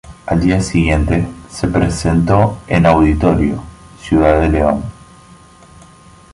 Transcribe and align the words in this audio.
Al 0.25 0.39
día 0.41 0.59
siguiente 0.63 1.27
se 1.51 1.67
presentó 1.67 2.57
en 2.65 2.87
Auditorio 2.87 3.61
Ciudad 3.99 4.41
de 4.41 4.49
León. 4.49 4.83